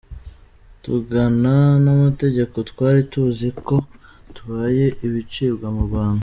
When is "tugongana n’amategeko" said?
0.81-2.55